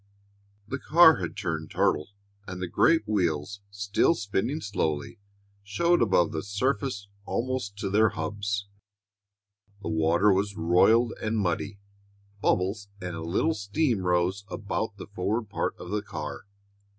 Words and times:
The 0.67 0.79
car 0.79 1.17
had 1.17 1.37
turned 1.37 1.69
turtle, 1.69 2.09
and 2.47 2.59
the 2.59 2.65
great 2.67 3.07
wheels, 3.07 3.61
still 3.69 4.15
spinning 4.15 4.59
slowly, 4.59 5.19
showed 5.61 6.01
above 6.01 6.31
the 6.31 6.41
surface 6.41 7.07
almost 7.27 7.77
to 7.77 7.89
their 7.91 8.09
hubs. 8.09 8.65
The 9.83 9.89
water 9.89 10.33
was 10.33 10.57
roiled 10.57 11.13
and 11.21 11.37
muddy; 11.37 11.77
bubbles 12.41 12.87
and 12.99 13.15
a 13.15 13.21
little 13.21 13.53
steam 13.53 13.99
rose 13.99 14.43
about 14.49 14.97
the 14.97 15.05
forward 15.05 15.49
part 15.49 15.75
of 15.77 15.91
the 15.91 16.01
car. 16.01 16.45